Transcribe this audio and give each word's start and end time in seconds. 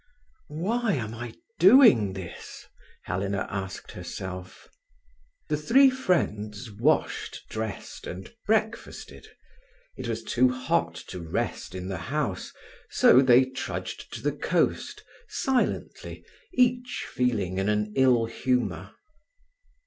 "Why 0.47 0.93
am 0.93 1.13
I 1.13 1.35
doing 1.59 2.13
this?" 2.13 2.65
Helena 3.03 3.45
asked 3.51 3.91
herself. 3.91 4.67
The 5.47 5.57
three 5.57 5.91
friends, 5.91 6.71
washed, 6.71 7.43
dressed, 7.51 8.07
and 8.07 8.33
breakfasted. 8.47 9.27
It 9.95 10.07
was 10.07 10.23
too 10.23 10.49
hot 10.49 10.95
to 11.09 11.21
rest 11.21 11.75
in 11.75 11.87
the 11.87 11.99
house, 12.09 12.51
so 12.89 13.21
they 13.21 13.45
trudged 13.45 14.11
to 14.15 14.23
the 14.23 14.31
coast, 14.31 15.03
silently, 15.29 16.25
each 16.51 17.05
feeling 17.07 17.59
in 17.59 17.69
an 17.69 17.93
ill 17.95 18.25
humour. 18.25 18.95